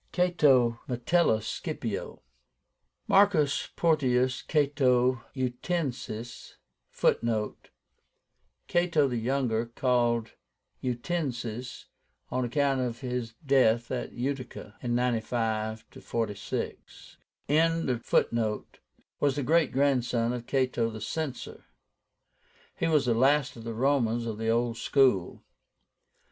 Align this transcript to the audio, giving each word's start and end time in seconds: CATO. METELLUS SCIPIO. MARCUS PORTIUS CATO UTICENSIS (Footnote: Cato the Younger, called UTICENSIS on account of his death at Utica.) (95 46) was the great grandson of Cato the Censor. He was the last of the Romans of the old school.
CATO. 0.11 0.79
METELLUS 0.87 1.45
SCIPIO. 1.45 2.23
MARCUS 3.07 3.69
PORTIUS 3.75 4.41
CATO 4.41 5.23
UTICENSIS 5.35 6.57
(Footnote: 6.89 7.69
Cato 8.67 9.07
the 9.07 9.17
Younger, 9.19 9.67
called 9.67 10.31
UTICENSIS 10.81 11.85
on 12.31 12.43
account 12.43 12.81
of 12.81 13.01
his 13.01 13.35
death 13.45 13.91
at 13.91 14.13
Utica.) 14.13 14.73
(95 14.81 15.81
46) 15.91 17.17
was 17.47 19.35
the 19.35 19.43
great 19.45 19.71
grandson 19.71 20.33
of 20.33 20.47
Cato 20.47 20.89
the 20.89 20.99
Censor. 21.01 21.65
He 22.75 22.87
was 22.87 23.05
the 23.05 23.13
last 23.13 23.55
of 23.55 23.63
the 23.63 23.75
Romans 23.75 24.25
of 24.25 24.39
the 24.39 24.49
old 24.49 24.77
school. 24.77 25.43